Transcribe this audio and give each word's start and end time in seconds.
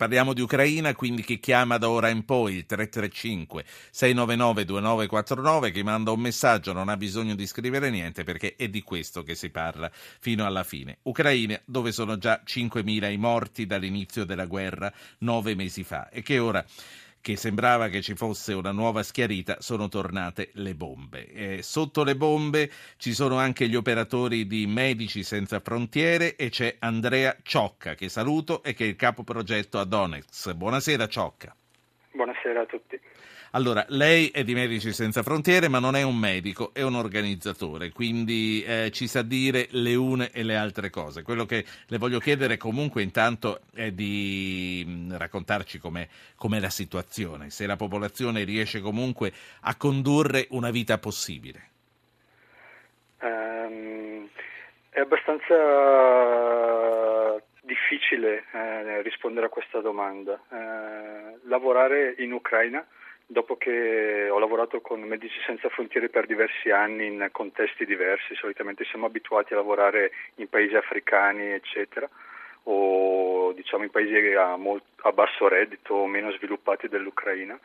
Parliamo 0.00 0.32
di 0.32 0.40
Ucraina, 0.40 0.94
quindi 0.94 1.22
chi 1.22 1.38
chiama 1.38 1.76
da 1.76 1.90
ora 1.90 2.08
in 2.08 2.24
poi 2.24 2.54
il 2.54 2.64
335 2.64 3.66
699 3.90 4.64
2949, 4.64 5.70
chi 5.70 5.82
manda 5.82 6.10
un 6.10 6.20
messaggio 6.20 6.72
non 6.72 6.88
ha 6.88 6.96
bisogno 6.96 7.34
di 7.34 7.46
scrivere 7.46 7.90
niente 7.90 8.24
perché 8.24 8.54
è 8.56 8.70
di 8.70 8.80
questo 8.80 9.22
che 9.22 9.34
si 9.34 9.50
parla 9.50 9.90
fino 9.92 10.46
alla 10.46 10.64
fine. 10.64 11.00
Ucraina 11.02 11.60
dove 11.66 11.92
sono 11.92 12.16
già 12.16 12.40
5.000 12.42 13.12
i 13.12 13.18
morti 13.18 13.66
dall'inizio 13.66 14.24
della 14.24 14.46
guerra 14.46 14.90
nove 15.18 15.54
mesi 15.54 15.84
fa 15.84 16.08
e 16.08 16.22
che 16.22 16.38
ora 16.38 16.64
che 17.20 17.36
sembrava 17.36 17.88
che 17.88 18.02
ci 18.02 18.14
fosse 18.14 18.52
una 18.52 18.72
nuova 18.72 19.02
schiarita, 19.02 19.58
sono 19.60 19.88
tornate 19.88 20.50
le 20.54 20.74
bombe. 20.74 21.30
E 21.32 21.62
sotto 21.62 22.02
le 22.02 22.16
bombe 22.16 22.70
ci 22.96 23.12
sono 23.12 23.38
anche 23.38 23.68
gli 23.68 23.74
operatori 23.74 24.46
di 24.46 24.66
Medici 24.66 25.22
Senza 25.22 25.60
Frontiere 25.60 26.36
e 26.36 26.48
c'è 26.48 26.76
Andrea 26.78 27.36
Ciocca, 27.42 27.94
che 27.94 28.08
saluto 28.08 28.62
e 28.62 28.74
che 28.74 28.84
è 28.84 28.88
il 28.88 28.96
capo 28.96 29.22
progetto 29.22 29.78
a 29.78 29.84
Donetsk. 29.84 30.54
Buonasera 30.54 31.06
Ciocca. 31.06 31.54
Buonasera 32.42 32.60
a 32.60 32.66
tutti. 32.66 32.98
Allora, 33.52 33.84
lei 33.88 34.28
è 34.28 34.44
di 34.44 34.54
Medici 34.54 34.92
Senza 34.92 35.22
Frontiere, 35.22 35.68
ma 35.68 35.78
non 35.78 35.94
è 35.94 36.02
un 36.02 36.16
medico, 36.16 36.70
è 36.72 36.82
un 36.82 36.94
organizzatore, 36.94 37.90
quindi 37.90 38.62
eh, 38.62 38.90
ci 38.92 39.06
sa 39.08 39.22
dire 39.22 39.66
le 39.72 39.94
une 39.94 40.30
e 40.30 40.42
le 40.42 40.56
altre 40.56 40.88
cose. 40.88 41.22
Quello 41.22 41.44
che 41.44 41.64
le 41.86 41.98
voglio 41.98 42.18
chiedere 42.18 42.56
comunque 42.56 43.02
intanto 43.02 43.60
è 43.74 43.90
di 43.90 44.84
mm, 44.86 45.16
raccontarci 45.16 45.78
com'è, 45.78 46.06
com'è 46.36 46.60
la 46.60 46.70
situazione, 46.70 47.50
se 47.50 47.66
la 47.66 47.76
popolazione 47.76 48.44
riesce 48.44 48.80
comunque 48.80 49.32
a 49.62 49.76
condurre 49.76 50.46
una 50.50 50.70
vita 50.70 50.96
possibile. 50.98 51.68
Um, 53.20 54.28
è 54.90 55.00
abbastanza 55.00 55.54
difficile 57.90 58.44
eh, 58.52 59.02
rispondere 59.02 59.46
a 59.46 59.48
questa 59.48 59.80
domanda. 59.80 60.38
Eh, 60.48 61.38
lavorare 61.48 62.14
in 62.18 62.32
Ucraina 62.32 62.86
dopo 63.26 63.56
che 63.56 64.28
ho 64.28 64.38
lavorato 64.38 64.80
con 64.80 65.00
Medici 65.02 65.40
Senza 65.44 65.68
Frontiere 65.68 66.08
per 66.08 66.26
diversi 66.26 66.70
anni 66.70 67.06
in 67.06 67.28
contesti 67.30 67.84
diversi, 67.84 68.34
solitamente 68.34 68.84
siamo 68.84 69.06
abituati 69.06 69.52
a 69.52 69.56
lavorare 69.56 70.10
in 70.36 70.48
paesi 70.48 70.74
africani, 70.74 71.52
eccetera, 71.52 72.08
o 72.64 73.52
diciamo 73.52 73.84
in 73.84 73.90
paesi 73.90 74.34
a, 74.34 74.56
molto, 74.56 74.86
a 75.02 75.12
basso 75.12 75.46
reddito 75.48 75.94
o 75.94 76.06
meno 76.06 76.32
sviluppati 76.32 76.88
dell'Ucraina 76.88 77.58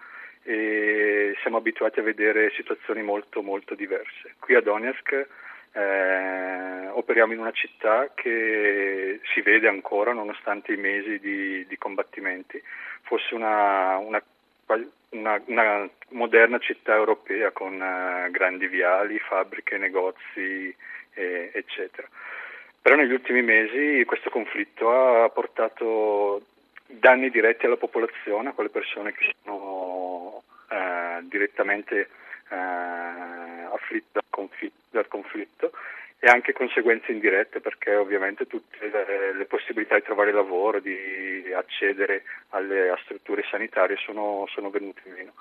e 0.44 1.36
siamo 1.42 1.58
abituati 1.58 2.00
a 2.00 2.04
vedere 2.04 2.52
situazioni 2.52 3.02
molto 3.02 3.42
molto 3.42 3.74
diverse. 3.74 4.36
Qui 4.40 4.54
a 4.54 4.62
Donetsk 4.62 5.28
eh, 5.76 6.88
operiamo 6.88 7.34
in 7.34 7.40
una 7.40 7.52
città 7.52 8.10
che 8.16 9.20
si 9.34 9.42
vede 9.42 9.68
ancora, 9.68 10.14
nonostante 10.14 10.74
i 10.74 10.78
mesi 10.78 11.20
di, 11.20 11.66
di 11.68 11.78
combattimenti, 11.78 12.62
fosse 13.02 13.36
una, 13.36 13.98
una 13.98 14.24
una, 15.10 15.42
una, 15.46 15.90
moderna 16.10 16.60
città 16.60 16.96
europea 16.96 17.52
con 17.52 17.74
uh, 17.74 18.32
grandi 18.32 18.68
viali, 18.68 19.20
fabbriche, 19.20 19.78
negozi, 19.78 20.76
eh, 21.14 21.52
eccetera. 21.54 22.08
Però 22.82 22.96
negli 22.96 23.14
ultimi 23.14 23.42
mesi 23.42 24.04
questo 24.06 24.30
conflitto 24.30 25.24
ha 25.24 25.30
portato 25.30 26.46
danni 26.88 27.30
diretti 27.30 27.66
alla 27.66 27.78
popolazione, 27.78 28.50
a 28.50 28.54
quelle 28.54 28.70
persone 28.70 29.14
che 29.14 29.34
sono 29.44 30.44
uh, 30.70 31.22
direttamente 31.24 32.10
uh, 32.50 33.45
afflitte 33.86 34.20
dal 34.90 35.08
conflitto, 35.08 35.72
e 36.20 36.28
anche 36.28 36.54
conseguenze 36.54 37.12
indirette 37.12 37.60
perché 37.60 37.96
ovviamente 37.96 38.48
tutte 38.48 38.78
le, 38.90 39.34
le, 39.34 39.46
possibilità 39.46 39.96
di 39.96 40.02
trovare 40.02 40.32
lavoro, 40.32 40.80
di 40.80 41.54
accedere 41.56 42.24
alle, 42.50 42.90
a 42.90 42.98
strutture 43.04 43.44
sanitarie 43.50 43.98
sono, 43.98 44.46
sono 44.50 44.72
venute 44.72 45.02
meno. 45.06 45.34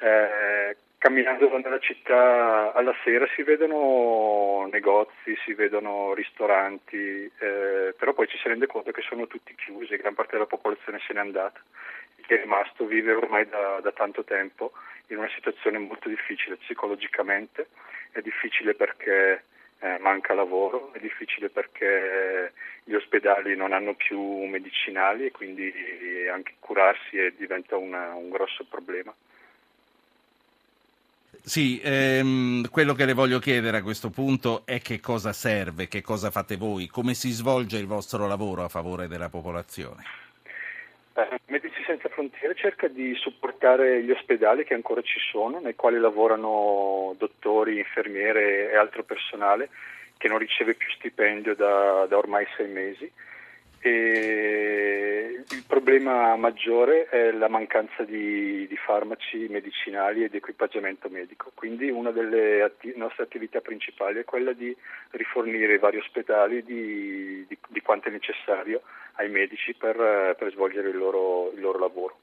Eh, 0.00 0.76
camminando 0.98 1.56
nella 1.58 1.78
città 1.78 2.72
alla 2.72 2.94
sera 3.04 3.28
si 3.36 3.42
vedono 3.42 4.68
negozi, 4.72 5.36
si 5.44 5.54
vedono 5.54 6.14
ristoranti, 6.14 7.30
eh, 7.38 7.94
però 7.96 8.12
poi 8.12 8.26
ci 8.26 8.38
si 8.38 8.48
rende 8.48 8.66
conto 8.66 8.90
che 8.90 9.02
sono 9.02 9.28
tutti 9.28 9.54
chiusi, 9.54 9.96
gran 9.96 10.14
parte 10.14 10.32
della 10.32 10.46
popolazione 10.46 11.00
se 11.06 11.12
n'è 11.12 11.20
andata, 11.20 11.60
che 12.26 12.38
è 12.38 12.40
rimasto 12.40 12.82
a 12.82 12.86
vivere 12.86 13.18
ormai 13.18 13.48
da, 13.48 13.78
da 13.80 13.92
tanto 13.92 14.24
tempo 14.24 14.72
in 15.08 15.18
una 15.18 15.30
situazione 15.34 15.78
molto 15.78 16.08
difficile 16.08 16.56
psicologicamente, 16.56 17.68
è 18.12 18.20
difficile 18.20 18.74
perché 18.74 19.44
eh, 19.80 19.98
manca 20.00 20.34
lavoro, 20.34 20.92
è 20.92 20.98
difficile 20.98 21.50
perché 21.50 22.52
gli 22.84 22.94
ospedali 22.94 23.54
non 23.56 23.72
hanno 23.72 23.94
più 23.94 24.20
medicinali 24.44 25.26
e 25.26 25.30
quindi 25.30 25.72
anche 26.32 26.54
curarsi 26.58 27.16
diventa 27.36 27.76
una, 27.76 28.14
un 28.14 28.30
grosso 28.30 28.64
problema. 28.64 29.14
Sì, 31.42 31.80
ehm, 31.82 32.68
quello 32.68 32.92
che 32.94 33.04
le 33.04 33.14
voglio 33.14 33.38
chiedere 33.38 33.78
a 33.78 33.82
questo 33.82 34.10
punto 34.10 34.66
è 34.66 34.82
che 34.82 35.00
cosa 35.00 35.32
serve, 35.32 35.88
che 35.88 36.02
cosa 36.02 36.30
fate 36.30 36.56
voi, 36.56 36.88
come 36.88 37.14
si 37.14 37.30
svolge 37.30 37.78
il 37.78 37.86
vostro 37.86 38.26
lavoro 38.26 38.64
a 38.64 38.68
favore 38.68 39.08
della 39.08 39.30
popolazione. 39.30 40.27
Eh, 41.18 41.40
Medici 41.46 41.82
Senza 41.84 42.08
Frontiere 42.08 42.54
cerca 42.54 42.86
di 42.86 43.12
supportare 43.16 44.04
gli 44.04 44.10
ospedali 44.12 44.62
che 44.62 44.74
ancora 44.74 45.02
ci 45.02 45.18
sono, 45.32 45.58
nei 45.58 45.74
quali 45.74 45.98
lavorano 45.98 47.12
dottori, 47.18 47.78
infermiere 47.78 48.70
e 48.70 48.76
altro 48.76 49.02
personale 49.02 49.68
che 50.16 50.28
non 50.28 50.38
riceve 50.38 50.74
più 50.74 50.88
stipendio 50.90 51.56
da, 51.56 52.06
da 52.06 52.16
ormai 52.16 52.46
sei 52.56 52.68
mesi. 52.68 53.10
E 53.80 55.42
il 55.50 55.64
problema 55.66 56.36
maggiore 56.36 57.06
è 57.06 57.32
la 57.32 57.48
mancanza 57.48 58.04
di, 58.04 58.66
di, 58.68 58.76
farmaci 58.76 59.46
medicinali 59.48 60.22
e 60.22 60.28
di 60.28 60.36
equipaggiamento 60.36 61.08
medico, 61.08 61.50
quindi 61.54 61.88
una 61.88 62.10
delle 62.10 62.62
atti- 62.62 62.92
nostre 62.96 63.24
attività 63.24 63.60
principali 63.60 64.20
è 64.20 64.24
quella 64.24 64.52
di 64.52 64.76
rifornire 65.10 65.74
i 65.74 65.78
vari 65.78 65.98
ospedali 65.98 66.62
di, 66.64 67.44
di, 67.48 67.58
di 67.68 67.80
quanto 67.80 68.08
è 68.08 68.12
necessario 68.12 68.82
ai 69.18 69.28
medici 69.28 69.74
per, 69.74 70.36
per 70.38 70.50
svolgere 70.52 70.88
il 70.88 70.96
loro, 70.96 71.52
il 71.52 71.60
loro 71.60 71.78
lavoro. 71.78 72.18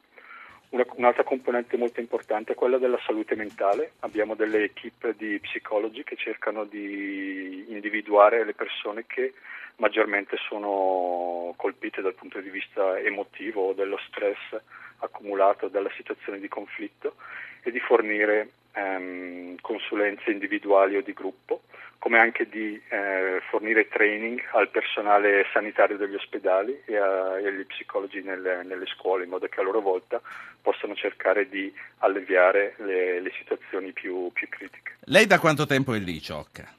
Una, 0.69 0.85
un'altra 0.95 1.23
componente 1.23 1.78
molto 1.78 2.00
importante 2.00 2.53
è 2.53 2.56
quella 2.56 2.78
della 2.78 3.00
salute 3.06 3.35
mentale. 3.35 3.94
Abbiamo 4.00 4.35
delle 4.35 4.63
equip 4.63 5.16
di 5.16 5.39
psicologi 5.39 6.03
che 6.03 6.16
cercano 6.16 6.66
di 6.66 7.66
individuare 7.69 8.44
le 8.44 8.53
persone 8.53 9.05
che 9.07 9.34
maggiormente 9.78 10.38
sono 10.38 11.53
colpite 11.57 12.01
dal 12.01 12.16
punto 12.16 12.39
di 12.39 12.50
vista 12.50 12.97
emotivo 13.00 13.69
o 13.69 13.73
dello 13.73 14.00
stress 14.07 14.55
accumulato 15.00 15.67
dalla 15.67 15.91
situazione 15.95 16.39
di 16.39 16.47
conflitto 16.47 17.16
e 17.61 17.72
di 17.72 17.79
fornire 17.79 18.50
ehm, 18.75 19.55
consulenze 19.61 20.31
individuali 20.31 20.95
o 20.97 21.01
di 21.01 21.13
gruppo, 21.13 21.61
come 21.97 22.19
anche 22.19 22.47
di 22.47 22.79
eh, 22.89 23.41
fornire 23.49 23.87
training 23.87 24.39
al 24.51 24.69
personale 24.69 25.45
sanitario 25.51 25.97
degli 25.97 26.13
ospedali 26.13 26.79
e, 26.85 26.97
a, 26.97 27.39
e 27.39 27.47
agli 27.47 27.65
psicologi 27.65 28.21
nelle, 28.21 28.63
nelle, 28.63 28.85
scuole, 28.85 29.23
in 29.23 29.29
modo 29.29 29.47
che 29.47 29.59
a 29.59 29.63
loro 29.63 29.81
volta 29.81 30.21
possano 30.61 30.93
cercare 30.93 31.49
di 31.49 31.73
alleviare 31.99 32.75
le, 32.77 33.21
le 33.21 33.31
situazioni 33.37 33.91
più, 33.91 34.29
più 34.33 34.47
critiche. 34.49 34.97
Lei 35.05 35.25
da 35.25 35.39
quanto 35.39 35.65
tempo 35.65 35.93
è 35.93 35.99
lì, 35.99 36.21
Ciocca? 36.21 36.71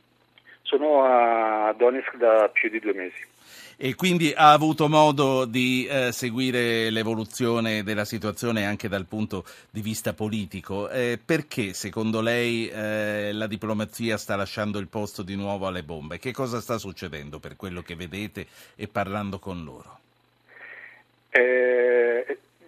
Sono 0.63 1.05
a 1.05 1.73
Donetsk 1.73 2.17
da 2.17 2.49
più 2.53 2.69
di 2.69 2.79
due 2.79 2.93
mesi 2.93 3.35
e 3.77 3.95
quindi 3.95 4.33
ha 4.35 4.53
avuto 4.53 4.89
modo 4.89 5.45
di 5.45 5.87
eh, 5.87 6.11
seguire 6.11 6.89
l'evoluzione 6.91 7.83
della 7.83 8.07
situazione 8.07 8.65
anche 8.65 8.89
dal 8.89 9.05
punto 9.05 9.45
di 9.71 9.83
vista 9.83 10.15
politico. 10.15 10.89
Eh, 10.89 11.19
perché 11.23 11.75
secondo 11.75 12.21
lei 12.21 12.69
eh, 12.69 13.33
la 13.33 13.47
diplomazia 13.47 14.17
sta 14.17 14.35
lasciando 14.35 14.79
il 14.79 14.89
posto 14.89 15.23
di 15.23 15.37
nuovo 15.37 15.67
alle 15.67 15.83
bombe? 15.83 16.19
Che 16.19 16.33
cosa 16.33 16.61
sta 16.61 16.79
succedendo 16.79 17.39
per 17.39 17.57
quello 17.57 17.83
che 17.83 17.95
vedete 17.95 18.47
e 18.75 18.89
parlando 18.89 19.39
con 19.39 19.63
loro? 19.63 19.99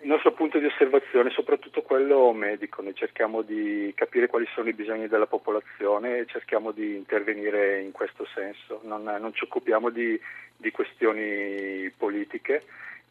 Il 0.01 0.07
nostro 0.07 0.33
punto 0.33 0.59
di 0.59 0.67
osservazione 0.67 1.29
è 1.29 1.33
soprattutto 1.33 1.83
quello 1.83 2.33
medico, 2.33 2.83
noi 2.83 2.95
cerchiamo 2.95 3.43
di 3.43 3.93
capire 3.97 4.29
quali 4.29 4.47
sono 4.55 4.69
i 4.69 4.73
bisogni 4.73 5.09
della 5.09 5.27
popolazione 5.27 6.19
e 6.19 6.27
cerchiamo 6.27 6.71
di 6.71 6.95
intervenire 6.95 7.81
in 7.81 7.91
questo 7.91 8.25
senso, 8.33 8.81
non, 8.85 9.03
non 9.03 9.35
ci 9.35 9.45
occupiamo 9.45 9.91
di, 9.91 10.19
di, 10.57 10.71
questioni 10.71 11.93
politiche 11.97 12.63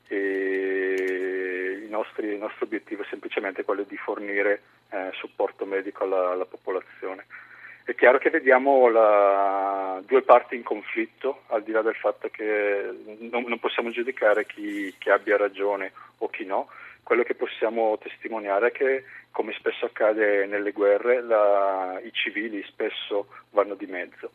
e 0.08 1.80
il, 1.84 1.90
nostri, 1.90 2.28
il, 2.28 2.38
nostro 2.38 2.66
obiettivo 2.66 3.04
è 3.04 3.08
semplicemente 3.10 3.64
quello 3.64 3.84
di 3.84 3.98
fornire 3.98 4.62
eh, 4.90 5.10
supporto 5.14 5.66
medico 5.66 6.06
alla, 6.06 6.32
alla, 6.32 6.46
popolazione. 6.46 7.26
È 7.84 7.96
chiaro 7.96 8.18
che 8.18 8.30
vediamo 8.30 8.88
la, 8.90 10.02
due 10.06 10.22
parti 10.22 10.56
in 10.56 10.64
conflitto, 10.64 11.44
al 11.48 11.64
di 11.64 11.72
là 11.72 11.82
del 11.82 11.96
fatto 11.96 12.30
che 12.30 12.90
non, 13.30 13.44
non 13.46 13.60
possiamo 13.60 13.92
giudicare 13.92 14.46
chi, 14.46 14.94
chi 14.98 15.10
abbia 15.10 15.38
ragione 15.38 15.92
o 16.20 16.30
chi 16.30 16.46
no, 16.46 16.68
quello 17.08 17.24
che 17.24 17.36
possiamo 17.36 17.98
testimoniare 18.00 18.68
è 18.68 18.72
che, 18.74 19.06
come 19.32 19.54
spesso 19.54 19.86
accade 19.86 20.46
nelle 20.46 20.74
guerre, 20.74 21.22
la, 21.22 21.98
i 22.04 22.12
civili 22.12 22.62
spesso 22.68 23.28
vanno 23.52 23.76
di 23.76 23.86
mezzo, 23.86 24.32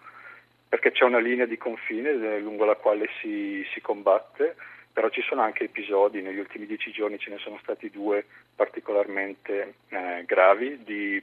perché 0.71 0.91
c'è 0.91 1.05
una 1.05 1.19
linea 1.19 1.45
di 1.45 1.59
confine 1.59 2.39
lungo 2.39 2.65
la 2.65 2.77
quale 2.77 3.11
si, 3.21 3.63
si 3.75 3.83
combatte, 3.83 4.57
però 4.91 5.11
ci 5.11 5.21
sono 5.21 5.43
anche 5.43 5.65
episodi, 5.65 6.23
negli 6.23 6.39
ultimi 6.39 6.65
dieci 6.65 6.91
giorni 6.93 7.19
ce 7.19 7.29
ne 7.29 7.37
sono 7.37 7.59
stati 7.63 7.91
due 7.91 8.25
particolarmente 8.57 9.75
eh, 9.91 10.25
gravi 10.25 10.83
di, 10.83 11.23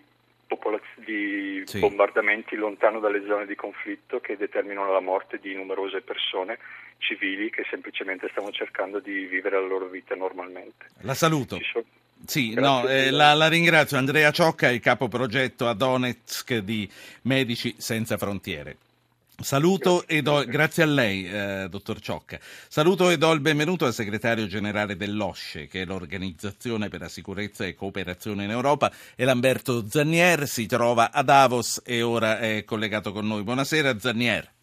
popolaz- 0.50 0.82
di 0.96 1.62
sì. 1.66 1.80
bombardamenti 1.80 2.56
lontano 2.56 3.00
dalle 3.00 3.24
zone 3.28 3.46
di 3.46 3.54
conflitto 3.56 4.20
che 4.20 4.36
determinano 4.36 4.92
la 4.92 5.00
morte 5.00 5.38
di 5.38 5.54
numerose 5.54 6.02
persone 6.02 6.58
civili 6.98 7.52
che 7.52 7.66
semplicemente 7.70 8.28
stanno 8.32 8.50
cercando 8.52 9.00
di 9.00 9.26
vivere 9.26 9.62
la 9.62 9.68
loro 9.68 9.88
vita 9.88 10.16
normalmente. 10.16 10.88
La 11.02 11.14
saluto. 11.14 11.60
Sì, 12.26 12.54
no, 12.54 12.86
eh, 12.88 13.12
la, 13.12 13.34
la, 13.34 13.48
ringrazio. 13.48 13.98
Andrea 13.98 14.32
Ciocca, 14.32 14.70
il 14.70 14.82
capo 14.82 15.08
progetto 15.08 15.68
a 15.68 15.74
Donetsk 15.74 16.58
di 16.58 16.90
Medici 17.22 17.76
Senza 17.78 18.18
Frontiere. 18.18 18.76
Saluto 19.42 20.06
e 20.06 20.22
do, 20.22 20.44
grazie 20.46 20.84
a 20.84 20.86
lei, 20.86 21.26
eh, 21.26 21.68
dottor 21.70 22.02
Ciocca. 22.02 22.40
Saluto 22.68 23.10
e 23.10 23.18
do 23.18 23.32
il 23.32 23.40
benvenuto 23.40 23.86
al 23.86 23.94
segretario 23.94 24.48
generale 24.48 24.98
dell'OSCE, 24.98 25.68
che 25.68 25.84
è 25.84 25.86
l'Organizzazione 25.86 26.90
per 26.90 27.00
la 27.00 27.08
Sicurezza 27.08 27.66
e 27.66 27.74
Cooperazione 27.74 28.44
in 28.44 28.50
Europa, 28.50 28.92
e 29.16 29.24
Lamberto 29.24 29.86
Zannier, 29.88 30.46
si 30.48 30.66
trova 30.66 31.12
a 31.12 31.24
Davos 31.24 31.82
e 31.86 32.02
ora 32.02 32.40
è 32.40 32.66
collegato 32.66 33.14
con 33.14 33.28
noi. 33.28 33.44
Buonasera 33.44 33.98
Zannier. 33.98 34.59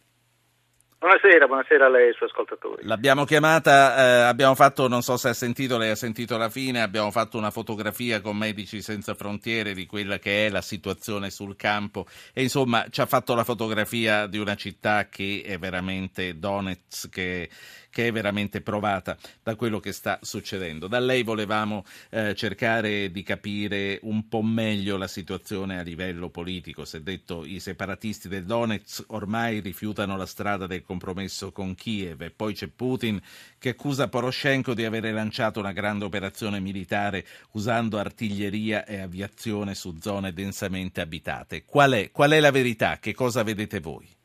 Buonasera, 0.99 1.47
buonasera 1.47 1.85
a 1.85 1.89
lei 1.91 2.05
e 2.05 2.07
ai 2.09 2.15
suoi 2.15 2.31
ascoltatori. 2.31 2.83
L'abbiamo 2.87 3.25
chiamata, 3.25 3.97
eh, 3.97 4.21
abbiamo 4.23 4.55
fatto, 4.55 4.89
non 4.89 5.03
so 5.03 5.19
se 5.19 5.29
ha 5.29 5.35
sentito, 5.35 5.77
lei 5.77 5.91
ha 5.91 5.95
sentito 5.95 6.39
la 6.39 6.49
fine, 6.49 6.81
abbiamo 6.81 7.11
fatto 7.11 7.37
una 7.37 7.51
fotografia 7.51 8.23
con 8.23 8.39
Medici 8.39 8.81
Senza 8.81 9.15
Frontiere 9.15 9.75
di 9.75 9.85
quella 9.85 10.19
che 10.19 10.47
è 10.47 10.49
la 10.49 10.63
situazione 10.63 11.29
sul 11.29 11.55
campo 11.55 12.07
e 12.33 12.41
insomma 12.41 12.87
ci 12.89 13.03
ha 13.03 13.07
fatto 13.07 13.35
la 13.35 13.45
fotografia 13.45 14.27
di 14.27 14.39
una 14.39 14.55
città 14.55 15.09
che 15.11 15.43
è 15.45 15.59
veramente 15.59 16.39
Donetsk, 16.39 17.11
che, 17.11 17.51
che 17.97 18.09
è 18.09 18.13
veramente 18.13 18.61
provata 18.61 19.17
da 19.43 19.55
quello 19.55 19.81
che 19.81 19.93
sta 19.93 20.19
succedendo. 20.21 20.87
Da 20.87 20.99
lei 20.99 21.23
volevamo 21.23 21.83
eh, 22.11 22.35
cercare 22.35 23.11
di 23.11 23.23
capire 23.23 23.99
un 24.03 24.29
po' 24.29 24.43
meglio 24.43 24.99
la 24.99 25.09
situazione 25.09 25.79
a 25.79 25.83
livello 25.83 26.29
politico. 26.29 26.85
Si 26.85 26.99
è 26.99 27.01
detto 27.01 27.47
i 27.47 27.59
separatisti 27.59 28.29
del 28.29 28.45
Donetsk 28.45 29.05
ormai 29.15 29.61
rifiutano 29.61 30.19
la 30.19 30.27
strada 30.27 30.67
del 30.67 30.83
compromesso 30.83 31.53
con 31.53 31.75
Kiev 31.75 32.21
e 32.21 32.31
poi 32.31 32.53
c'è 32.53 32.67
Putin 32.67 33.19
che 33.59 33.71
accusa 33.71 34.09
Poroshenko 34.09 34.75
di 34.75 34.85
avere 34.85 35.11
lanciato 35.11 35.59
una 35.59 35.73
grande 35.73 36.05
operazione 36.05 36.61
militare 36.61 37.25
usando 37.53 37.97
artiglieria 37.97 38.85
e 38.85 39.01
aviazione 39.01 39.75
su 39.75 39.97
zone 40.03 40.35
densamente 40.35 41.01
abitate. 41.01 41.65
Qual 41.65 41.93
è, 41.93 42.11
qual 42.11 42.33
è 42.33 42.41
la 42.41 42.51
verità? 42.51 42.99
Che 42.99 43.15
cosa 43.15 43.43
vedete 43.43 43.81
voi? 43.81 44.16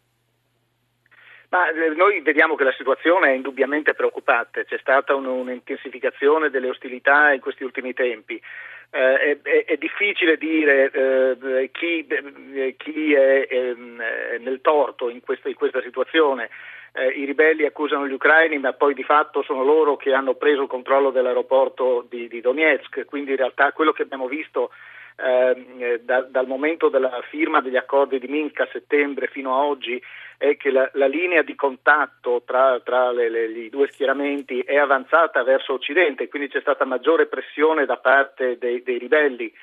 Ma 1.51 1.69
eh, 1.69 1.89
noi 1.95 2.21
vediamo 2.21 2.55
che 2.55 2.63
la 2.63 2.73
situazione 2.77 3.29
è 3.29 3.35
indubbiamente 3.35 3.93
preoccupante, 3.93 4.63
c'è 4.65 4.77
stata 4.79 5.15
un, 5.15 5.25
un'intensificazione 5.25 6.49
delle 6.49 6.69
ostilità 6.69 7.33
in 7.33 7.41
questi 7.41 7.65
ultimi 7.65 7.93
tempi. 7.93 8.41
Eh, 8.89 9.39
è, 9.41 9.65
è, 9.65 9.77
difficile 9.77 10.37
dire 10.37 10.91
eh, 10.91 11.69
chi, 11.71 12.05
eh, 12.07 12.75
chi, 12.77 13.13
è 13.13 13.47
ehm, 13.49 14.01
nel 14.39 14.59
torto 14.61 15.09
in 15.09 15.19
questa, 15.21 15.49
in 15.49 15.55
questa 15.55 15.81
situazione. 15.81 16.49
Eh, 16.93 17.07
I 17.07 17.25
ribelli 17.25 17.65
accusano 17.65 18.07
gli 18.07 18.13
ucraini, 18.13 18.57
ma 18.57 18.71
poi 18.71 18.93
di 18.93 19.03
fatto 19.03 19.43
sono 19.43 19.63
loro 19.63 19.97
che 19.97 20.13
hanno 20.13 20.35
preso 20.35 20.61
il 20.61 20.67
controllo 20.69 21.09
dell'aeroporto 21.09 22.05
di, 22.09 22.29
di 22.29 22.39
Donetsk, 22.39 23.03
quindi 23.05 23.31
in 23.31 23.37
realtà 23.37 23.73
quello 23.73 23.91
che 23.91 24.03
abbiamo 24.03 24.27
visto 24.27 24.71
eh, 25.17 26.01
da, 26.03 26.21
dal 26.21 26.47
momento 26.47 26.89
della 26.89 27.21
firma 27.29 27.61
degli 27.61 27.77
accordi 27.77 28.19
di 28.19 28.27
Minsk 28.27 28.59
a 28.61 28.69
settembre 28.71 29.27
fino 29.27 29.53
a 29.53 29.63
oggi 29.63 30.01
è 30.37 30.57
che 30.57 30.71
la, 30.71 30.89
la 30.93 31.05
linea 31.05 31.43
di 31.43 31.53
contatto 31.55 32.41
tra, 32.45 32.79
tra 32.79 33.11
le, 33.11 33.29
le, 33.29 33.45
i 33.45 33.69
due 33.69 33.87
schieramenti 33.91 34.61
è 34.61 34.77
avanzata 34.77 35.43
verso 35.43 35.73
occidente, 35.73 36.27
quindi 36.27 36.49
c'è 36.49 36.61
stata 36.61 36.83
maggiore 36.83 37.27
pressione 37.27 37.85
da 37.85 37.97
parte 37.97 38.57
dei, 38.57 38.81
dei 38.81 38.97
ribelli 38.97 39.53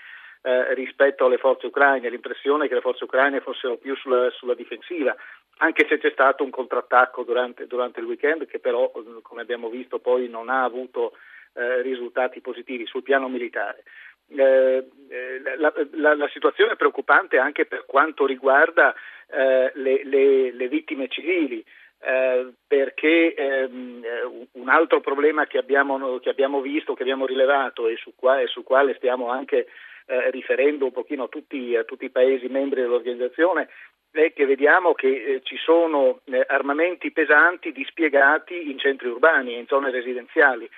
eh, 0.43 0.75
rispetto 0.75 1.27
alle 1.27 1.39
forze 1.39 1.67
ucraine, 1.67 2.09
l'impressione 2.09 2.69
che 2.69 2.75
le 2.75 2.81
forze 2.81 3.05
ucraine 3.05 3.41
fossero 3.41 3.77
più 3.77 3.97
sulla, 3.97 4.31
sulla 4.31 4.55
difensiva, 4.55 5.17
anche 5.59 5.85
se 5.89 5.99
c'è 5.99 6.11
stato 6.11 6.45
un 6.45 6.51
contrattacco 6.51 7.25
durante, 7.25 7.67
durante, 7.67 7.99
il 7.99 8.07
weekend 8.07 8.47
che 8.47 8.61
però, 8.61 8.93
come 9.23 9.41
abbiamo 9.41 9.69
visto, 9.69 9.99
poi 9.99 10.29
non 10.29 10.49
ha 10.49 10.63
avuto 10.63 11.15
eh, 11.55 11.83
risultati 11.83 12.41
positivi 12.41 12.87
sul 12.87 13.03
piano 13.03 13.29
militare. 13.29 13.83
Eh, 14.31 14.89
eh, 15.09 15.41
la, 15.57 15.73
la, 15.93 16.15
la, 16.15 16.29
situazione 16.29 16.73
è 16.73 16.77
preoccupante 16.77 17.39
anche 17.39 17.65
per 17.65 17.87
quanto 17.87 18.27
riguarda 18.27 18.95
eh, 19.31 19.73
le, 19.75 20.05
le, 20.05 20.53
le, 20.53 20.69
vittime 20.69 21.09
civili. 21.09 21.65
Eh, 22.01 22.53
perché 22.67 23.35
ehm, 23.35 24.07
un 24.53 24.69
altro 24.69 25.01
problema 25.01 25.47
che 25.47 25.59
abbiamo, 25.59 26.19
che 26.21 26.29
abbiamo, 26.29 26.61
visto, 26.61 26.95
che 26.95 27.03
abbiamo 27.03 27.27
rilevato 27.27 27.89
e 27.89 27.97
su, 27.97 28.13
qua, 28.15 28.41
e 28.41 28.47
su 28.47 28.63
quale 28.63 28.95
stiamo 28.95 29.31
anche 29.31 29.67
eh, 30.07 30.31
riferendo 30.31 30.85
un 30.85 30.93
pochino 30.93 31.25
a 31.25 31.29
tutti, 31.29 31.75
a 31.75 31.85
tutti, 31.85 32.05
i 32.05 32.11
paesi 32.11 32.47
membri 32.47 32.83
dell'organizzazione 32.83 33.69
è 34.11 34.33
che 34.33 34.47
vediamo 34.47 34.95
che 34.95 35.09
eh, 35.09 35.41
ci 35.43 35.57
sono 35.57 36.21
armamenti 36.47 37.11
pesanti 37.11 37.73
dispiegati 37.73 38.71
in 38.71 38.79
centri 38.79 39.09
urbani 39.09 39.55
e 39.55 39.59
in 39.59 39.67
zone 39.67 39.91
residenziali 39.91 40.69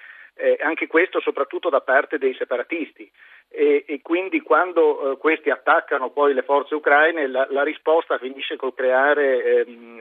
eh, 0.40 0.56
anche 0.60 0.86
questo 0.86 1.20
soprattutto 1.20 1.68
da 1.68 1.80
parte 1.80 2.18
dei 2.18 2.34
separatisti 2.34 3.10
e, 3.48 3.84
e 3.86 4.00
quindi 4.00 4.40
quando 4.40 5.12
eh, 5.12 5.16
questi 5.18 5.50
attaccano 5.50 6.10
poi 6.10 6.32
le 6.34 6.42
forze 6.42 6.74
ucraine 6.74 7.26
la, 7.26 7.46
la 7.50 7.62
risposta 7.62 8.16
finisce 8.18 8.56
col 8.56 8.74
creare 8.74 9.64
ehm, 9.64 10.00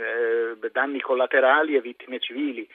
eh, 0.62 0.69
danni 0.71 1.01
collaterali 1.01 1.75
e 1.75 1.81
vittime 1.81 2.19
civili. 2.19 2.68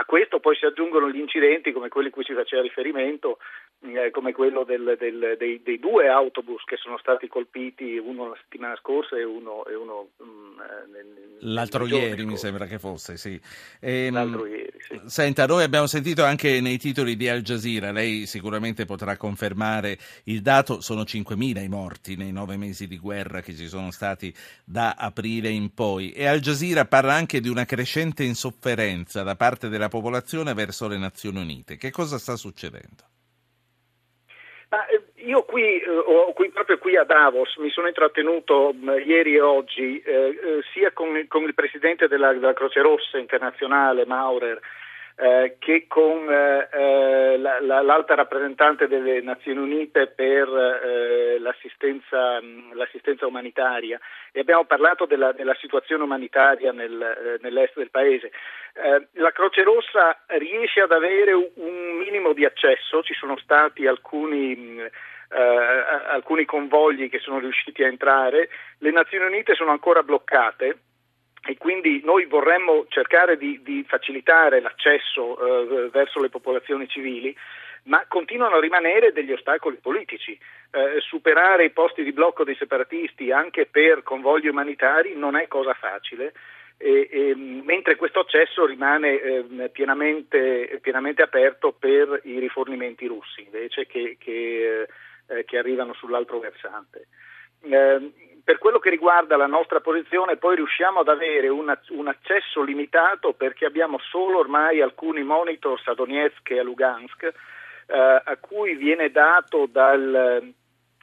A 0.00 0.04
questo 0.04 0.38
poi 0.38 0.54
si 0.54 0.64
aggiungono 0.64 1.10
gli 1.10 1.18
incidenti 1.18 1.72
come 1.72 1.88
quelli 1.88 2.08
a 2.08 2.10
cui 2.12 2.22
si 2.22 2.32
faceva 2.32 2.62
riferimento, 2.62 3.38
eh, 3.80 4.12
come 4.12 4.32
quello 4.32 4.62
del, 4.62 4.94
del, 4.96 5.34
dei, 5.36 5.60
dei, 5.60 5.80
due 5.80 6.08
autobus 6.08 6.62
che 6.62 6.76
sono 6.76 6.98
stati 6.98 7.26
colpiti, 7.26 7.98
uno 7.98 8.28
la 8.28 8.36
settimana 8.40 8.76
scorsa 8.76 9.16
e 9.16 9.24
uno, 9.24 9.64
e 9.66 9.74
uno 9.74 10.10
um, 10.18 10.62
nel, 10.92 11.38
l'altro 11.40 11.84
ieri 11.86 12.24
mi 12.24 12.36
sembra 12.36 12.66
che 12.66 12.78
fosse, 12.78 13.16
sì. 13.16 13.40
E, 13.80 14.06
ehm, 14.06 14.14
l'altro 14.14 14.46
ieri, 14.46 14.67
sì. 14.86 15.00
Senta, 15.06 15.46
noi 15.46 15.62
abbiamo 15.62 15.86
sentito 15.86 16.24
anche 16.24 16.60
nei 16.60 16.78
titoli 16.78 17.16
di 17.16 17.28
Al 17.28 17.42
Jazeera, 17.42 17.92
lei 17.92 18.26
sicuramente 18.26 18.84
potrà 18.84 19.16
confermare 19.16 19.98
il 20.24 20.42
dato, 20.42 20.80
sono 20.80 21.02
5.000 21.02 21.62
i 21.62 21.68
morti 21.68 22.16
nei 22.16 22.32
nove 22.32 22.56
mesi 22.56 22.86
di 22.86 22.98
guerra 22.98 23.40
che 23.40 23.54
ci 23.54 23.68
sono 23.68 23.90
stati 23.90 24.34
da 24.64 24.94
aprile 24.94 25.48
in 25.48 25.72
poi 25.74 26.12
e 26.12 26.26
Al 26.26 26.40
Jazeera 26.40 26.84
parla 26.84 27.14
anche 27.14 27.40
di 27.40 27.48
una 27.48 27.64
crescente 27.64 28.24
insofferenza 28.24 29.22
da 29.22 29.36
parte 29.36 29.68
della 29.68 29.88
popolazione 29.88 30.54
verso 30.54 30.88
le 30.88 30.98
Nazioni 30.98 31.40
Unite. 31.40 31.76
Che 31.76 31.90
cosa 31.90 32.18
sta 32.18 32.36
succedendo? 32.36 33.04
Ma, 34.70 34.86
eh, 34.86 35.07
io 35.28 35.42
qui, 35.42 35.78
eh, 35.78 36.32
qui, 36.34 36.50
proprio 36.50 36.78
qui 36.78 36.96
a 36.96 37.04
Davos 37.04 37.56
mi 37.56 37.70
sono 37.70 37.86
intrattenuto 37.86 38.72
mh, 38.72 39.02
ieri 39.04 39.34
e 39.34 39.40
oggi 39.40 40.00
eh, 40.00 40.12
eh, 40.12 40.62
sia 40.72 40.90
con, 40.92 41.24
con, 41.28 41.44
il 41.44 41.54
presidente 41.54 42.08
della, 42.08 42.32
della 42.32 42.54
Croce 42.54 42.80
Rossa 42.80 43.18
internazionale 43.18 44.06
Maurer 44.06 44.58
eh, 45.20 45.56
che 45.58 45.86
con 45.88 46.30
eh, 46.30 46.68
eh, 46.72 47.38
la, 47.38 47.60
la, 47.60 47.82
l'alta 47.82 48.14
rappresentante 48.14 48.86
delle 48.86 49.20
Nazioni 49.20 49.58
Unite 49.58 50.06
per 50.06 50.48
l'assistenza, 51.40 52.40
l'assistenza, 52.72 53.26
umanitaria 53.26 53.98
e 54.30 54.38
abbiamo 54.38 54.64
parlato 54.64 55.06
della, 55.06 55.32
della 55.32 55.56
situazione 55.60 56.04
umanitaria 56.04 56.70
nel, 56.70 57.38
nell'est 57.40 57.76
del 57.76 57.90
paese. 57.90 58.30
La 59.14 59.32
Croce 59.32 59.64
Rossa 59.64 60.20
riesce 60.38 60.82
ad 60.82 60.92
avere 60.92 61.32
un 61.32 61.96
minimo 61.96 62.32
di 62.32 62.44
accesso, 62.44 63.02
ci 63.02 63.14
sono 63.14 63.36
stati 63.38 63.86
alcuni 63.88 64.88
alcuni 65.28 66.44
convogli 66.44 67.10
che 67.10 67.18
sono 67.18 67.38
riusciti 67.38 67.82
a 67.82 67.88
entrare, 67.88 68.48
le 68.78 68.90
Nazioni 68.90 69.26
Unite 69.26 69.54
sono 69.54 69.70
ancora 69.70 70.02
bloccate 70.02 70.78
e 71.46 71.56
quindi 71.56 72.02
noi 72.04 72.26
vorremmo 72.26 72.86
cercare 72.88 73.36
di, 73.36 73.60
di 73.62 73.84
facilitare 73.86 74.60
l'accesso 74.60 75.38
eh, 75.38 75.88
verso 75.90 76.20
le 76.20 76.28
popolazioni 76.28 76.88
civili, 76.88 77.34
ma 77.84 78.04
continuano 78.08 78.56
a 78.56 78.60
rimanere 78.60 79.12
degli 79.12 79.32
ostacoli 79.32 79.76
politici. 79.76 80.38
Eh, 80.70 81.00
superare 81.00 81.64
i 81.64 81.70
posti 81.70 82.02
di 82.02 82.12
blocco 82.12 82.44
dei 82.44 82.56
separatisti 82.56 83.32
anche 83.32 83.66
per 83.66 84.02
convogli 84.02 84.48
umanitari 84.48 85.14
non 85.14 85.36
è 85.36 85.46
cosa 85.46 85.72
facile. 85.74 86.34
E, 86.80 87.08
e, 87.10 87.34
mentre 87.34 87.96
questo 87.96 88.20
accesso 88.20 88.64
rimane 88.64 89.20
eh, 89.20 89.68
pienamente, 89.72 90.78
pienamente, 90.80 91.22
aperto 91.22 91.72
per 91.72 92.20
i 92.22 92.38
rifornimenti 92.38 93.06
russi 93.06 93.42
invece 93.42 93.86
che, 93.86 94.16
che, 94.16 94.82
eh, 94.82 94.88
che 95.44 95.58
arrivano 95.58 95.94
sull'altro 95.94 96.38
versante. 96.38 97.08
Eh, 97.62 98.12
per 98.48 98.56
quello 98.56 98.78
che 98.78 98.88
riguarda 98.88 99.36
la 99.36 99.46
nostra 99.46 99.80
posizione 99.80 100.38
poi 100.38 100.56
riusciamo 100.56 101.00
ad 101.00 101.08
avere 101.08 101.48
una, 101.48 101.78
un 101.90 102.08
accesso 102.08 102.62
limitato 102.62 103.34
perché 103.34 103.66
abbiamo 103.66 103.98
solo 103.98 104.38
ormai 104.38 104.80
alcuni 104.80 105.22
monitors 105.22 105.86
a 105.86 105.92
Donetsk 105.92 106.50
e 106.52 106.58
a 106.58 106.62
Lugansk 106.62 107.24
eh, 107.24 108.22
a 108.24 108.36
cui 108.40 108.74
viene 108.74 109.10
dato 109.10 109.66
dal, 109.70 110.50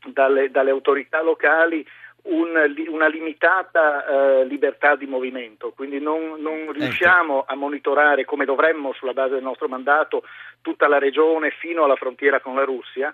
dalle, 0.07 0.49
dalle, 0.49 0.69
autorità 0.71 1.21
locali 1.21 1.85
un, 2.23 2.55
un, 2.55 2.87
una 2.87 3.07
limitata 3.07 4.05
eh, 4.05 4.45
libertà 4.45 4.95
di 4.95 5.05
movimento, 5.05 5.71
quindi 5.75 5.99
non, 5.99 6.41
non 6.41 6.61
ecco. 6.61 6.71
riusciamo 6.71 7.41
ecco. 7.43 7.51
a 7.51 7.55
monitorare 7.55 8.25
come 8.25 8.45
dovremmo 8.45 8.91
sulla 8.93 9.13
base 9.13 9.35
del 9.35 9.43
nostro 9.43 9.67
mandato 9.67 10.23
tutta 10.61 10.87
la 10.87 10.97
regione 10.97 11.51
fino 11.51 11.83
alla 11.83 11.95
frontiera 11.95 12.39
con 12.39 12.55
la 12.55 12.63
Russia 12.63 13.13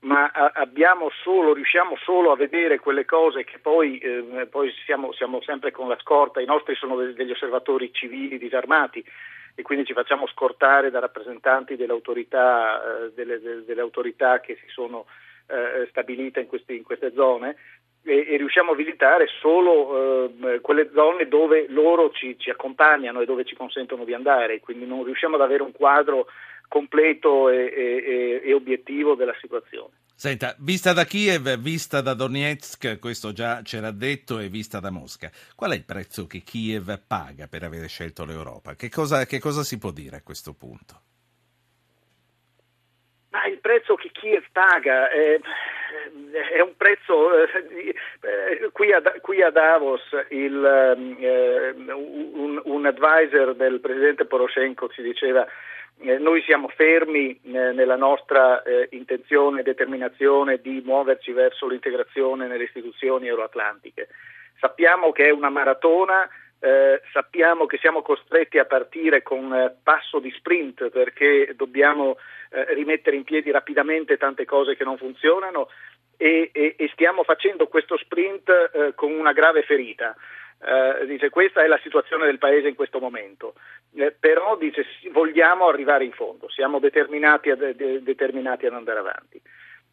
ma 0.00 0.30
solo, 1.22 1.52
riusciamo 1.52 1.96
solo 2.04 2.32
a 2.32 2.36
vedere 2.36 2.78
quelle 2.78 3.04
cose 3.04 3.44
che 3.44 3.58
poi, 3.58 3.98
eh, 3.98 4.46
poi 4.50 4.72
siamo, 4.84 5.12
siamo, 5.12 5.42
sempre 5.42 5.70
con 5.70 5.88
la 5.88 5.98
scorta, 6.00 6.40
i 6.40 6.46
nostri 6.46 6.74
sono 6.74 6.96
degli 6.96 7.30
osservatori 7.30 7.92
civili 7.92 8.38
disarmati 8.38 9.04
e 9.54 9.62
quindi 9.62 9.84
ci 9.84 9.92
facciamo 9.92 10.26
scortare 10.28 10.90
da 10.90 11.00
rappresentanti 11.00 11.76
delle 11.76 11.92
autorità, 11.92 12.82
eh, 12.82 13.12
delle, 13.14 13.40
delle, 13.40 13.80
autorità 13.80 14.40
che 14.40 14.56
si 14.56 14.68
sono 14.68 15.06
eh, 15.48 15.86
stabilite 15.90 16.40
in, 16.40 16.46
questi, 16.46 16.76
in, 16.76 16.82
queste 16.82 17.12
zone 17.12 17.56
e, 18.02 18.26
e, 18.28 18.36
riusciamo 18.38 18.72
a 18.72 18.76
visitare 18.76 19.26
solo 19.40 20.30
eh, 20.30 20.60
quelle 20.60 20.90
zone 20.94 21.28
dove 21.28 21.66
loro 21.68 22.10
ci, 22.10 22.38
ci 22.38 22.48
accompagnano 22.48 23.20
e 23.20 23.26
dove 23.26 23.44
ci 23.44 23.54
consentono 23.54 24.04
di 24.04 24.14
andare, 24.14 24.60
quindi 24.60 24.86
non 24.86 25.04
riusciamo 25.04 25.34
ad 25.34 25.42
avere 25.42 25.62
un 25.62 25.72
quadro 25.72 26.26
completo 26.70 27.50
e, 27.50 27.64
e, 27.66 28.40
e, 28.44 28.54
obiettivo 28.54 29.16
della 29.16 29.34
situazione. 29.40 29.94
Senta, 30.14 30.54
vista 30.60 30.92
da 30.92 31.04
Kiev, 31.04 31.58
vista 31.58 32.00
da 32.00 32.14
Donetsk, 32.14 33.00
questo 33.00 33.32
già 33.32 33.60
c'era 33.64 33.90
detto, 33.90 34.38
e 34.38 34.48
vista 34.48 34.78
da 34.78 34.90
Mosca, 34.90 35.30
qual 35.56 35.72
è 35.72 35.74
il 35.74 35.84
prezzo 35.84 36.28
che 36.28 36.42
Kiev 36.42 37.02
paga 37.08 37.48
per 37.48 37.64
aver 37.64 37.88
scelto 37.88 38.24
l'Europa? 38.24 38.76
Che 38.76 38.88
cosa, 38.88 39.24
che 39.24 39.40
cosa 39.40 39.64
si 39.64 39.78
può 39.78 39.90
dire 39.90 40.16
a 40.16 40.22
questo 40.22 40.52
punto? 40.52 40.94
Ma 43.30 43.46
il 43.46 43.58
prezzo 43.58 43.96
che 43.96 44.10
Kiev 44.12 44.44
paga 44.52 45.10
è, 45.10 45.40
è 46.52 46.60
un 46.60 46.76
prezzo, 46.76 47.32
eh, 47.42 48.70
qui, 48.70 48.92
a, 48.92 49.02
qui, 49.20 49.42
a, 49.42 49.50
Davos 49.50 50.02
il, 50.28 50.64
eh, 51.18 51.92
un, 51.92 52.60
un 52.62 52.86
advisor 52.86 53.56
del 53.56 53.80
presidente 53.80 54.26
Poroshenko 54.26 54.88
ci 54.88 55.02
diceva 55.02 55.46
eh, 56.02 56.18
noi 56.18 56.42
siamo 56.42 56.68
fermi 56.68 57.32
eh, 57.32 57.38
nella 57.50 57.96
nostra 57.96 58.62
eh, 58.62 58.88
intenzione 58.92 59.60
e 59.60 59.62
determinazione 59.62 60.60
di 60.60 60.80
muoverci 60.84 61.32
verso 61.32 61.68
l'integrazione 61.68 62.46
nelle 62.46 62.64
istituzioni 62.64 63.26
euroatlantiche. 63.26 64.08
Sappiamo 64.58 65.12
che 65.12 65.26
è 65.26 65.30
una 65.30 65.50
maratona, 65.50 66.28
eh, 66.58 67.02
sappiamo 67.12 67.66
che 67.66 67.78
siamo 67.78 68.02
costretti 68.02 68.58
a 68.58 68.64
partire 68.64 69.22
con 69.22 69.52
eh, 69.54 69.74
passo 69.82 70.18
di 70.18 70.30
sprint 70.30 70.88
perché 70.88 71.52
dobbiamo 71.54 72.16
eh, 72.50 72.74
rimettere 72.74 73.16
in 73.16 73.24
piedi 73.24 73.50
rapidamente 73.50 74.16
tante 74.16 74.44
cose 74.44 74.76
che 74.76 74.84
non 74.84 74.96
funzionano 74.96 75.68
e, 76.16 76.50
e, 76.52 76.74
e 76.78 76.88
stiamo 76.92 77.24
facendo 77.24 77.66
questo 77.66 77.96
sprint 77.96 78.94
con 78.94 79.10
una 79.10 79.32
grave 79.32 79.62
ferita. 79.62 80.14
Uh, 80.60 81.06
dice 81.06 81.30
questa 81.30 81.62
è 81.62 81.66
la 81.66 81.80
situazione 81.82 82.26
del 82.26 82.36
Paese 82.36 82.68
in 82.68 82.74
questo 82.74 82.98
momento, 82.98 83.54
eh, 83.94 84.12
però 84.12 84.58
dice 84.58 84.84
vogliamo 85.10 85.66
arrivare 85.68 86.04
in 86.04 86.12
fondo, 86.12 86.50
siamo 86.50 86.78
determinati, 86.78 87.48
a, 87.48 87.56
de, 87.56 88.02
determinati 88.02 88.66
ad 88.66 88.74
andare 88.74 88.98
avanti. 88.98 89.40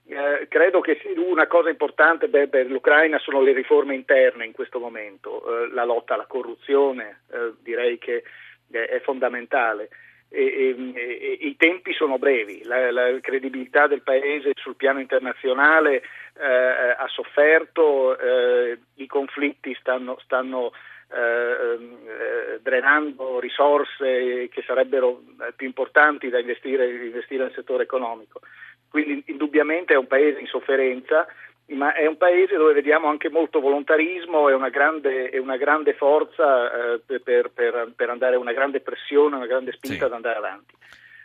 Eh, 0.10 0.48
credo 0.50 0.82
che 0.82 1.00
una 1.16 1.48
cosa 1.48 1.70
importante 1.70 2.28
beh, 2.28 2.50
per 2.50 2.68
l'Ucraina 2.68 3.18
sono 3.20 3.42
le 3.42 3.54
riforme 3.54 3.96
interne 3.96 4.46
in 4.46 4.52
questo 4.52 4.80
momento, 4.80 5.64
eh, 5.64 5.74
la 5.74 5.86
lotta 5.86 6.16
alla 6.16 6.28
corruzione 6.28 7.22
eh, 7.32 7.54
direi 7.62 7.98
che 7.98 8.24
è 8.70 9.00
fondamentale 9.04 9.90
e, 10.30 10.44
e, 10.44 10.94
e, 10.96 11.38
i 11.42 11.56
tempi 11.56 11.94
sono 11.94 12.18
brevi, 12.18 12.64
la, 12.64 12.92
la, 12.92 13.18
credibilità 13.22 13.88
del 13.88 14.02
Paese 14.02 14.52
sul 14.56 14.76
piano 14.76 15.00
internazionale 15.00 16.04
eh, 16.40 16.96
ha 16.98 17.08
sofferto, 17.08 18.18
eh, 18.18 18.80
i 18.96 19.08
conflitti 19.08 19.76
stanno, 19.80 20.18
stanno 20.24 20.72
eh, 21.14 21.20
eh 21.20 22.60
drenando 22.62 23.40
risorse 23.40 24.50
che 24.50 24.64
sarebbero 24.66 25.22
eh, 25.42 25.54
più 25.56 25.68
importanti 25.68 26.30
da 26.30 26.40
investire, 26.40 26.90
investire 26.90 27.44
nel 27.44 27.54
settore 27.54 27.84
economico. 27.84 28.42
Quindi 28.90 29.24
indubbiamente 29.28 29.94
è 29.94 29.98
un 29.98 30.08
Paese 30.08 30.40
in 30.40 30.48
sofferenza 30.48 31.28
ma 31.76 31.94
è 31.94 32.06
un 32.06 32.16
paese 32.16 32.56
dove 32.56 32.74
vediamo 32.74 33.10
anche 33.10 33.30
molto 33.30 33.60
volontarismo 33.60 34.48
e 34.48 34.54
una 34.54 34.70
grande, 34.70 35.30
e 35.30 35.38
una 35.38 35.58
grande 35.58 35.94
forza 35.94 36.72
eh, 36.72 37.20
per, 37.20 37.52
per, 37.54 37.92
per, 37.96 38.10
andare, 38.10 38.38
una 38.38 38.54
grande 38.54 38.80
pressione, 38.80 39.36
una 39.36 39.48
grande 39.48 39.74
spinta 39.74 39.98
sì. 39.98 40.04
ad 40.04 40.14
andare 40.14 40.38
avanti. 40.38 40.74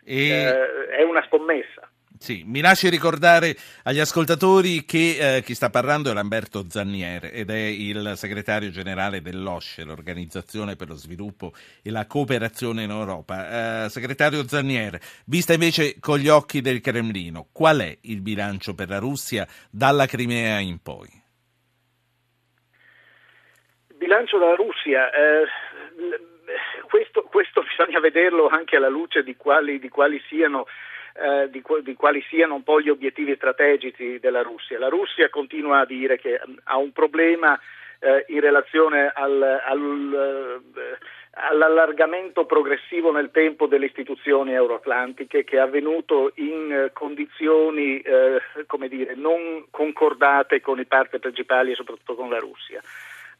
E... 0.04 0.28
Eh, 0.28 0.86
è 0.88 1.02
una 1.02 1.24
scommessa. 1.26 1.88
Sì, 2.22 2.44
mi 2.46 2.60
lasci 2.60 2.88
ricordare 2.88 3.56
agli 3.82 3.98
ascoltatori 3.98 4.84
che 4.84 5.38
eh, 5.38 5.42
chi 5.42 5.56
sta 5.56 5.70
parlando 5.70 6.08
è 6.08 6.14
Lamberto 6.14 6.66
Zanniere 6.68 7.32
ed 7.32 7.50
è 7.50 7.58
il 7.58 8.12
segretario 8.14 8.70
generale 8.70 9.20
dell'OSCE, 9.20 9.82
l'Organizzazione 9.82 10.76
per 10.76 10.86
lo 10.86 10.94
Sviluppo 10.94 11.50
e 11.82 11.90
la 11.90 12.06
Cooperazione 12.06 12.84
in 12.84 12.90
Europa. 12.90 13.86
Eh, 13.86 13.88
segretario 13.88 14.46
Zanniere, 14.46 15.00
vista 15.26 15.52
invece 15.52 15.98
con 15.98 16.18
gli 16.18 16.28
occhi 16.28 16.60
del 16.60 16.80
Cremlino, 16.80 17.48
qual 17.52 17.80
è 17.80 17.98
il 18.02 18.20
bilancio 18.20 18.76
per 18.76 18.88
la 18.88 19.00
Russia 19.00 19.44
dalla 19.68 20.06
Crimea 20.06 20.60
in 20.60 20.80
poi? 20.80 21.08
Il 23.88 23.96
bilancio 23.96 24.38
della 24.38 24.54
Russia... 24.54 25.10
Eh, 25.10 25.44
questo, 26.88 27.22
questo, 27.22 27.62
bisogna 27.62 27.98
vederlo 28.00 28.46
anche 28.46 28.76
alla 28.76 28.90
luce 28.90 29.22
di 29.22 29.34
quali, 29.34 29.78
di 29.78 29.88
quali 29.88 30.22
siano 30.28 30.66
eh, 31.14 31.50
di, 31.50 31.62
di, 31.82 31.94
quali 31.94 32.22
siano 32.28 32.54
un 32.54 32.62
po' 32.62 32.80
gli 32.80 32.88
obiettivi 32.88 33.34
strategici 33.34 34.18
della 34.18 34.42
Russia. 34.42 34.78
La 34.78 34.88
Russia 34.88 35.28
continua 35.28 35.80
a 35.80 35.86
dire 35.86 36.18
che 36.18 36.40
mm, 36.46 36.54
ha 36.64 36.76
un 36.76 36.92
problema 36.92 37.58
eh, 37.98 38.24
in 38.28 38.40
relazione 38.40 39.12
al, 39.14 39.42
al, 39.42 40.62
eh, 40.74 40.98
all'allargamento 41.32 42.44
progressivo 42.46 43.12
nel 43.12 43.30
tempo 43.30 43.66
delle 43.66 43.86
istituzioni 43.86 44.52
euroatlantiche 44.52 45.44
che 45.44 45.56
è 45.56 45.60
avvenuto 45.60 46.32
in 46.36 46.90
condizioni 46.92 48.00
eh, 48.00 48.40
dire, 48.88 49.14
non 49.14 49.66
concordate 49.70 50.60
con 50.60 50.80
i 50.80 50.84
partner 50.84 51.20
principali 51.20 51.72
e 51.72 51.74
soprattutto 51.74 52.14
con 52.14 52.28
la 52.28 52.38
Russia. 52.38 52.80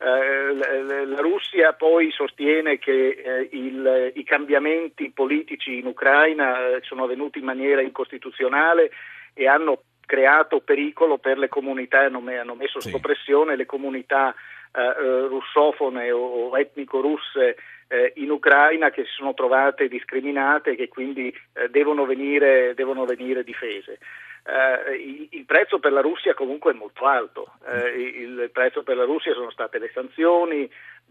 Eh, 0.04 1.04
la 1.06 1.21
Russia 1.21 1.75
poi 1.75 2.11
sostiene 2.11 2.78
che 2.78 3.11
eh, 3.11 3.49
il, 3.52 4.11
i 4.16 4.25
cambiamenti 4.25 5.12
politici 5.14 5.78
in 5.78 5.87
Ucraina 5.87 6.59
eh, 6.59 6.80
sono 6.82 7.04
avvenuti 7.04 7.38
in 7.38 7.44
maniera 7.44 7.82
incostituzionale 7.82 8.90
e 9.32 9.47
hanno 9.47 9.82
creato 10.04 10.59
pericolo 10.59 11.18
per 11.18 11.38
le 11.38 11.49
comunità, 11.49 12.00
hanno, 12.00 12.21
messo 12.21 12.80
sotto 12.80 12.99
pressione 12.99 13.54
le 13.54 13.64
comunità 13.64 14.35
eh, 14.73 15.26
russofone 15.28 16.11
o 16.11 16.59
etnico-russe 16.59 17.56
eh, 17.87 18.12
in 18.16 18.30
Ucraina 18.32 18.90
che 18.90 19.04
si 19.04 19.12
sono 19.12 19.35
trovate 19.35 19.87
discriminate 19.87 20.71
e 20.71 20.76
che 20.76 20.88
quindi 20.88 21.32
eh, 21.52 21.68
devono 21.68 22.06
venire, 22.06 22.75
devono 22.75 23.04
venire 23.04 23.44
difese 23.44 23.99
eh, 24.44 25.28
il 25.30 25.44
prezzo 25.44 25.78
per 25.78 25.92
la 25.92 26.00
Russia 26.00 26.34
comunque 26.34 26.72
è 26.72 26.75
molto 26.75 27.06
alto, 27.06 27.52
eh, 27.64 28.00
il 28.00 28.50
prezzo 28.52 28.82
per 28.82 28.96
la 28.96 29.04
Russia 29.04 29.32
sono 29.34 29.50
state 29.50 29.78
le 29.78 29.90
sanzioni, 29.94 30.68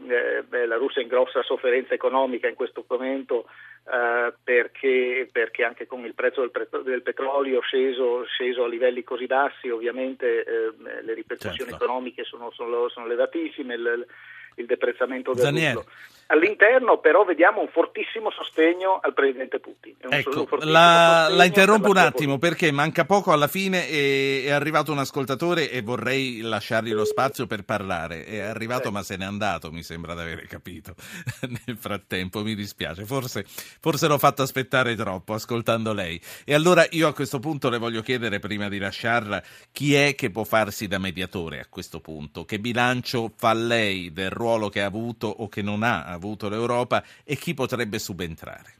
eh, 0.08 0.44
beh, 0.44 0.66
la 0.66 0.76
Russia 0.76 1.00
è 1.00 1.04
in 1.04 1.10
grossa 1.10 1.42
sofferenza 1.44 1.94
economica 1.94 2.48
in 2.48 2.56
questo 2.56 2.84
momento 2.88 3.46
eh, 3.90 4.34
perché, 4.44 5.30
perché, 5.32 5.64
anche 5.64 5.88
con 5.88 6.04
il 6.04 6.14
prezzo 6.14 6.42
del, 6.42 6.52
pre- 6.52 6.68
del 6.84 7.04
petrolio 7.04 7.62
sceso, 7.62 8.26
sceso, 8.26 8.66
a 8.66 8.68
livelli 8.68 9.04
così 9.04 9.28
bassi 9.28 9.70
ovviamente 9.70 10.44
eh, 10.44 10.74
le 11.02 11.14
ripercussioni 11.14 11.72
certo. 11.72 11.86
economiche 11.86 12.24
sono, 12.24 12.52
sono, 12.52 12.90
sono 12.90 13.06
elevatissime. 13.06 13.76
Il, 13.76 14.08
il 14.56 14.66
deprezzamento 14.66 15.34
del 15.34 15.44
Zanier. 15.44 15.76
rublo. 15.76 15.90
All'interno 16.32 16.98
però 17.00 17.26
vediamo 17.26 17.60
un 17.60 17.68
fortissimo 17.68 18.32
sostegno 18.32 19.02
al 19.02 19.14
presidente 19.14 19.60
Putin. 19.60 19.96
Ecco, 20.00 20.48
la, 20.62 21.28
la, 21.30 21.44
interrompo 21.44 21.90
un 21.90 21.98
attimo 21.98 22.38
perché 22.38 22.72
manca 22.72 23.04
poco 23.04 23.34
alla 23.34 23.50
fine 23.50 23.90
e 23.90 24.44
è 24.46 24.52
arrivato 24.52 24.94
un 24.94 25.00
ascoltatore 25.00 25.70
e 25.70 25.82
vorrei 25.82 26.40
lasciargli 26.40 26.94
lo 26.94 27.04
spazio 27.04 27.48
per 27.48 27.64
parlare. 27.64 28.24
È 28.24 28.40
arrivato 28.40 28.88
eh. 28.88 28.92
ma 28.92 29.04
se 29.04 29.18
n'è 29.18 29.26
andato, 29.26 29.74
mi 29.74 29.84
sembra 29.84 30.14
di 30.14 30.22
aver 30.22 30.48
capito. 30.48 30.96
Nel 31.66 31.76
frattempo 31.76 32.44
mi 32.44 32.56
dispiace, 32.56 33.04
forse, 33.04 33.44
forse 33.46 34.08
l'ho 34.08 34.18
fatto 34.18 34.42
aspettare 34.42 34.96
troppo 34.96 35.34
ascoltando 35.34 35.92
lei. 35.92 36.22
E 36.46 36.54
allora 36.54 36.88
io 36.92 37.10
a 37.10 37.14
questo 37.14 37.40
punto 37.40 37.70
le 37.70 37.78
voglio 37.78 38.02
chiedere 38.02 38.40
prima 38.40 38.70
di 38.70 38.80
lasciarla 38.80 39.44
chi 39.74 39.96
è 39.96 40.16
che 40.16 40.30
può 40.30 40.46
farsi 40.46 40.88
da 40.88 40.98
mediatore 40.98 41.60
a 41.60 41.66
questo 41.70 42.00
punto? 42.00 42.46
Che 42.46 42.58
bilancio 42.58 43.34
fa 43.36 43.52
lei 43.52 44.14
del 44.14 44.30
ruolo 44.30 44.41
che 44.70 44.82
ha 44.82 44.86
avuto 44.86 45.28
o 45.28 45.48
che 45.48 45.62
non 45.62 45.84
ha 45.84 46.06
avuto 46.06 46.50
l'Europa 46.50 47.04
e 47.24 47.36
chi 47.36 47.54
potrebbe 47.54 48.00
subentrare? 48.00 48.76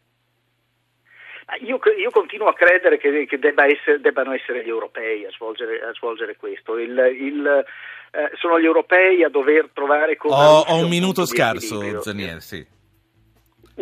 Io, 1.62 1.80
io, 1.98 2.10
continuo 2.12 2.48
a 2.48 2.54
credere 2.54 2.98
che, 2.98 3.26
che 3.26 3.38
debba 3.38 3.66
essere, 3.66 4.00
debbano 4.00 4.32
essere 4.32 4.64
gli 4.64 4.70
europei 4.70 5.26
a 5.26 5.32
svolgere, 5.32 5.82
a 5.82 5.94
svolgere 5.94 6.38
questo. 6.38 6.78
Il, 6.78 6.92
il, 6.92 7.66
eh, 8.12 8.32
sono 8.40 8.58
gli 8.58 8.64
europei 8.64 9.22
a 9.24 9.30
dover 9.30 9.70
trovare 9.74 10.16
come. 10.16 10.34
Ho, 10.34 10.60
ho 10.62 10.76
un 10.78 10.90
minuto 10.90 11.26
scarso, 11.26 12.02
Zanier, 12.02 12.42
sì. 12.42 12.66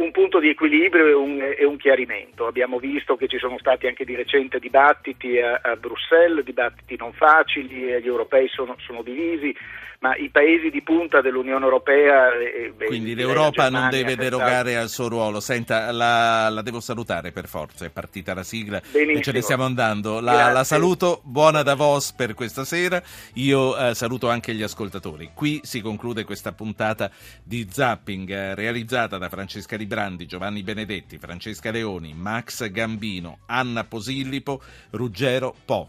Un 0.01 0.11
punto 0.11 0.39
di 0.39 0.49
equilibrio 0.49 1.07
e 1.07 1.13
un, 1.13 1.55
e 1.57 1.65
un, 1.65 1.77
chiarimento. 1.77 2.47
Abbiamo 2.47 2.79
visto 2.79 3.15
che 3.15 3.27
ci 3.27 3.37
sono 3.37 3.57
stati 3.57 3.87
anche 3.87 4.05
di 4.05 4.15
recente 4.15 4.59
dibattiti 4.59 5.39
a, 5.39 5.59
a 5.61 5.75
Bruxelles, 5.75 6.43
dibattiti 6.43 6.95
non 6.97 7.13
facili, 7.13 8.01
gli 8.01 8.07
europei 8.07 8.47
sono, 8.49 8.75
sono 8.79 9.01
divisi, 9.01 9.55
ma 9.99 10.15
i 10.15 10.29
paesi 10.29 10.69
di 10.69 10.81
punta 10.81 11.19
dell'Unione 11.19 11.63
Europea... 11.63 12.31
Eh, 12.33 12.73
Quindi 12.85 13.15
l'Europa 13.15 13.63
Germania, 13.63 13.79
non 13.79 13.89
deve 13.89 14.15
derogare 14.15 14.77
al 14.77 14.87
suo 14.87 15.09
ruolo. 15.09 15.41
Senta, 15.41 15.91
la, 15.91 16.47
la, 16.49 16.61
devo 16.61 16.79
salutare 16.79 17.31
per 17.31 17.47
forza, 17.47 17.85
è 17.85 17.89
partita 17.89 18.33
la 18.33 18.43
sigla 18.43 18.81
Benissimo. 18.91 19.19
e 19.19 19.21
ce 19.21 19.31
ne 19.33 19.41
stiamo 19.41 19.65
andando. 19.65 20.21
La, 20.21 20.51
la, 20.51 20.63
saluto, 20.63 21.19
buona 21.23 21.63
Davos 21.63 22.13
per 22.13 22.33
questa 22.33 22.63
sera. 22.63 23.01
Io 23.35 23.77
eh, 23.77 23.93
saluto 23.93 24.29
anche 24.29 24.53
gli 24.53 24.63
ascoltatori. 24.63 25.31
Qui 25.33 25.59
si 25.63 25.81
conclude 25.81 26.23
questa 26.23 26.53
puntata 26.53 27.11
di 27.43 27.67
Zapping 27.69 28.29
eh, 28.29 28.55
realizzata 28.55 29.17
da 29.17 29.27
Francesca 29.27 29.75
Librandi, 29.89 30.27
Giovanni 30.27 30.61
Benedetti, 30.61 31.17
Francesca 31.17 31.71
Leoni, 31.71 32.13
Max 32.13 32.69
Gambino, 32.69 33.39
Anna 33.47 33.83
Posillipo, 33.85 34.61
Ruggero 34.91 35.55
Po. 35.65 35.87